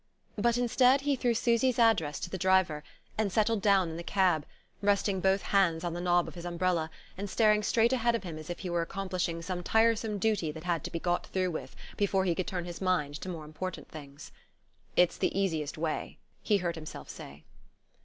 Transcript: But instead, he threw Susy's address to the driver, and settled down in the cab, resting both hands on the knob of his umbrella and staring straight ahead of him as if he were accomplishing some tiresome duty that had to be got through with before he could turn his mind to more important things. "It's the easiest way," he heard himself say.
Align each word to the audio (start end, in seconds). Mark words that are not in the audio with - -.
But 0.35 0.57
instead, 0.57 1.01
he 1.01 1.15
threw 1.15 1.35
Susy's 1.35 1.77
address 1.77 2.19
to 2.21 2.29
the 2.31 2.37
driver, 2.39 2.83
and 3.19 3.31
settled 3.31 3.61
down 3.61 3.87
in 3.91 3.97
the 3.97 4.03
cab, 4.03 4.47
resting 4.81 5.19
both 5.19 5.43
hands 5.53 5.83
on 5.83 5.93
the 5.93 6.01
knob 6.01 6.27
of 6.27 6.33
his 6.33 6.43
umbrella 6.43 6.89
and 7.19 7.29
staring 7.29 7.61
straight 7.61 7.93
ahead 7.93 8.15
of 8.15 8.23
him 8.23 8.39
as 8.39 8.49
if 8.49 8.57
he 8.61 8.69
were 8.71 8.81
accomplishing 8.81 9.43
some 9.43 9.61
tiresome 9.61 10.17
duty 10.17 10.51
that 10.53 10.63
had 10.63 10.83
to 10.85 10.91
be 10.91 10.97
got 10.97 11.27
through 11.27 11.51
with 11.51 11.75
before 11.97 12.25
he 12.25 12.33
could 12.33 12.47
turn 12.47 12.65
his 12.65 12.81
mind 12.81 13.13
to 13.21 13.29
more 13.29 13.45
important 13.45 13.89
things. 13.89 14.31
"It's 14.95 15.19
the 15.19 15.39
easiest 15.39 15.77
way," 15.77 16.17
he 16.41 16.57
heard 16.57 16.73
himself 16.73 17.07
say. 17.07 17.43